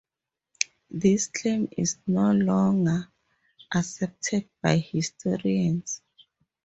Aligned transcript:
This 0.89 1.27
claim 1.27 1.67
is 1.77 1.97
no 2.07 2.31
longer 2.31 3.07
accepted 3.71 4.49
by 4.59 4.77
historians. 4.77 6.01